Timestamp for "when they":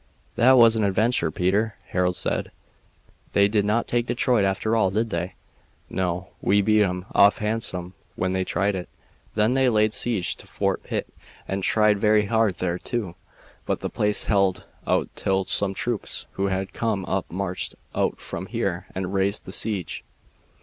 8.15-8.43